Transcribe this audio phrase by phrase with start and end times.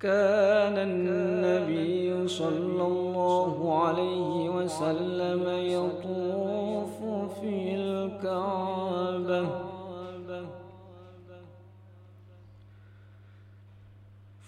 [0.00, 5.44] كان النبي صلى الله عليه وسلم
[5.76, 6.96] يطوف
[7.40, 9.46] في الكعبة.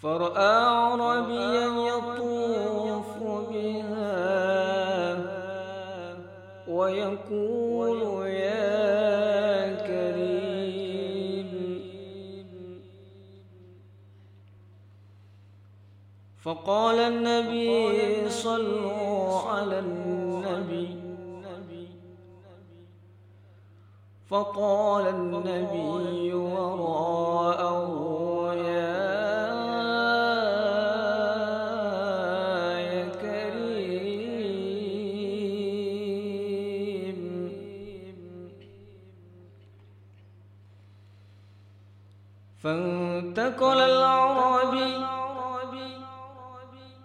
[0.02, 1.71] فرأى عربيا
[16.42, 20.98] فقال النبي صلوا على النبي.
[24.26, 27.88] فقال النبي وراءه
[28.54, 29.02] يا
[32.90, 34.32] يا كريم.
[42.62, 45.21] فانتقل الأعرابي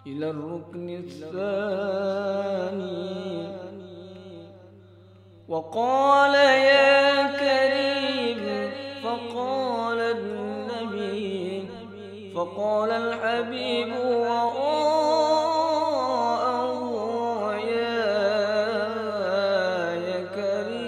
[0.07, 1.97] إلى الركن الثاني.
[5.47, 8.71] وقال يا كريم
[9.03, 11.67] فقال النبي
[12.35, 14.87] فقال الحبيب وراءه
[17.55, 18.07] يا
[20.07, 20.87] يا كريم.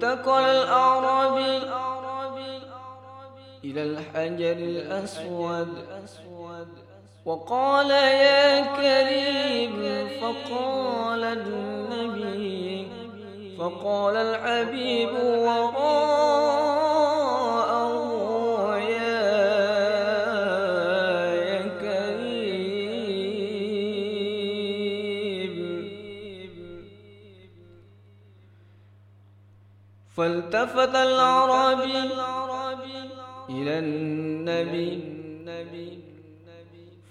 [0.00, 1.62] فانتقل الأعرابي
[3.64, 5.68] إلى الحجر الأسود.
[7.26, 12.88] وقال يا كريم فقال النبي
[13.58, 16.55] فقال الحبيب وراءه
[30.26, 31.98] فالتفت الأعرابي
[33.50, 35.16] إلى النبي.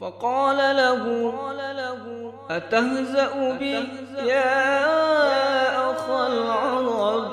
[0.02, 1.34] فقال له
[2.50, 3.84] أتهزأ بي
[4.28, 7.32] يا أخا العرب؟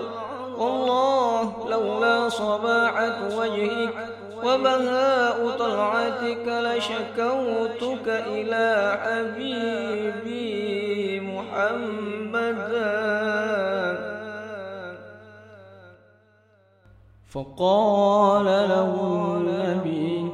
[0.59, 4.09] والله لولا صباعة وجهك
[4.44, 10.50] وبهاء طلعتك لشكوتك إلى حبيبي
[11.20, 12.31] محمدا
[17.32, 18.93] فقال له
[19.37, 20.32] النبي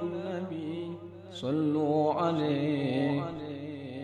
[1.32, 3.22] صلوا عليه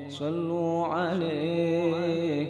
[0.09, 2.47] صلوا عليه.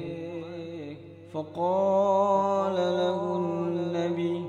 [1.33, 4.45] فقال له النبي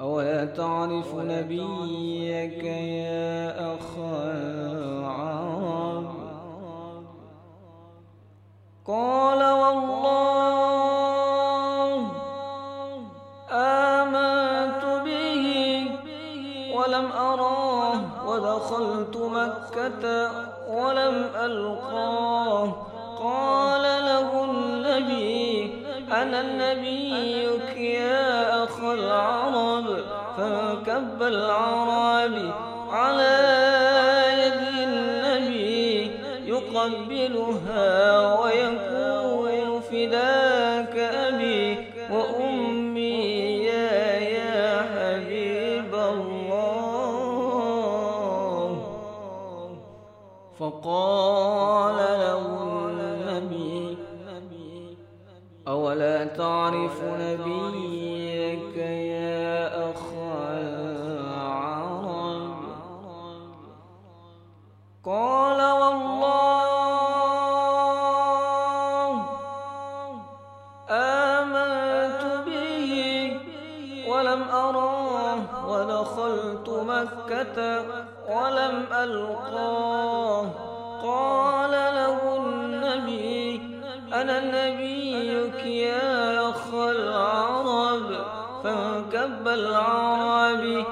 [0.00, 2.64] أولا تعرف نبيك
[3.04, 4.22] يا أخا
[4.78, 6.12] العرب
[8.86, 10.41] قال والله
[16.82, 20.30] ولم أراه ودخلت مكة
[20.68, 22.72] ولم ألقاه.
[23.22, 25.74] قال له النبي
[26.12, 29.86] أنا النبيك يا أخ العرب.
[30.36, 32.50] فانكب العربي
[32.90, 33.34] على
[34.38, 36.10] يد النبي
[36.46, 37.90] يقبلها
[38.40, 38.91] ويقول
[50.82, 52.42] فقال له
[52.88, 53.98] النبي
[55.68, 60.58] أولا تعرف نبيك يا أخا
[61.30, 62.54] العرب؟
[65.04, 66.72] قال والله
[70.90, 72.90] آمنت به
[74.08, 77.82] ولم أراه ودخلت مكة
[78.28, 80.71] ولم ألقاه.
[81.02, 83.60] قال له النبي
[84.14, 88.08] أنا نبيك يا أخ العرب
[88.64, 90.84] فانكب العربي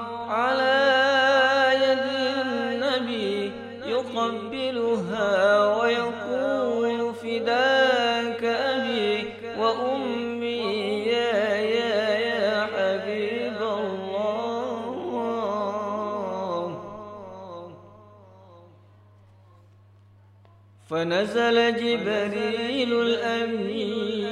[20.91, 24.31] فنزل جبريل الأمين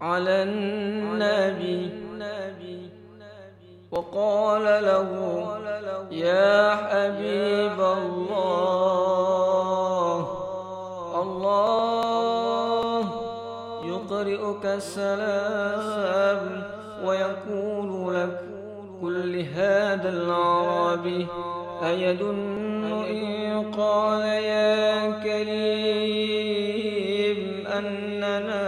[0.00, 1.90] على النبي
[3.90, 5.10] وقال له
[6.10, 8.66] يا حبيب الله
[11.22, 13.04] الله
[13.84, 16.62] يردك السلام
[17.04, 18.40] ويقول لك
[19.02, 21.26] قل لهذا الأعرابي
[21.82, 22.73] أيدن إن
[23.78, 26.60] قال يا كريم
[27.66, 28.66] أننا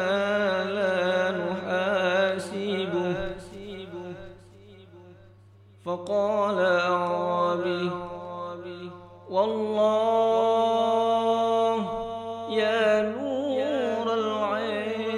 [0.77, 3.17] لا نحاسبه.
[5.87, 7.91] فقال أعرابي
[9.31, 10.17] والله
[12.51, 15.17] يا نور العين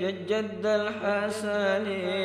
[0.00, 2.24] يا جد الحسنين.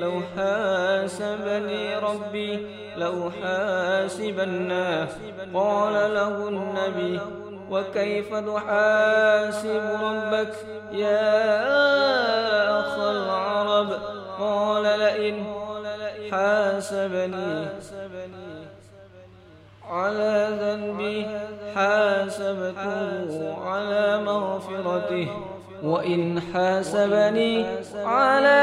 [0.00, 2.66] لو حاسبني ربي
[2.96, 5.08] لو حاسبنا
[5.54, 7.20] قال له النبي
[7.70, 10.54] وكيف تحاسب ربك
[10.92, 11.60] يا
[12.80, 13.90] أخ العرب؟
[14.38, 15.44] قال لئن
[16.30, 17.68] حاسبني
[19.90, 21.26] على ذنبي
[21.74, 25.49] حاسبته على مغفرته.
[25.82, 27.66] وإن حاسبني
[28.04, 28.60] على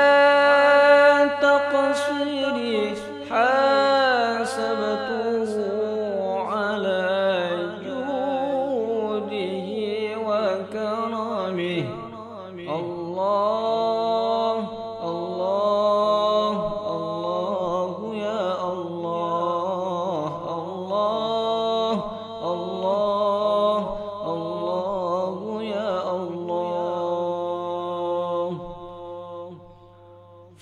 [1.41, 2.93] تقصيري
[3.29, 3.86] حاسبته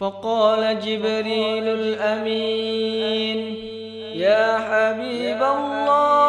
[0.06, 3.40] فقال جبريل الأمين
[4.16, 6.25] يا حبيب الله.